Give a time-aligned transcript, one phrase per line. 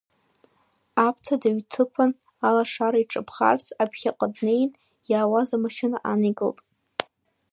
[1.05, 2.11] Аԥҭа дыҩҭыԥан,
[2.47, 4.71] алашара иҿаԥхарц, аԥхьаҟа днеин,
[5.09, 6.59] иаауаз амашьына ааникылеит.